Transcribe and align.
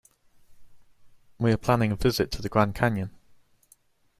We 1.37 1.51
are 1.51 1.57
planning 1.57 1.91
to 1.91 1.95
visit 1.95 2.31
the 2.31 2.49
Grand 2.49 2.73
Canyon. 2.73 3.11